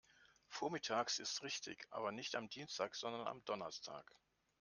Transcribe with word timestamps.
Vormittags 0.47 1.19
ist 1.19 1.43
richtig, 1.43 1.85
aber 1.91 2.11
nicht 2.11 2.35
am 2.35 2.49
Dienstag, 2.49 2.95
sondern 2.95 3.27
am 3.27 3.45
Donnerstag. 3.45 4.11